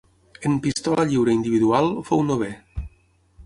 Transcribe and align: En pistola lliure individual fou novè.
En 0.49 0.55
pistola 0.65 1.05
lliure 1.11 1.37
individual 1.39 1.93
fou 2.11 2.27
novè. 2.33 2.51